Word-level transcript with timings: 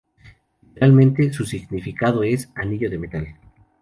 Literalmente, 0.63 1.31
su 1.31 1.45
significado 1.45 2.23
es 2.23 2.49
"anillo 2.55 2.89
de 2.89 2.97
metal". 2.97 3.35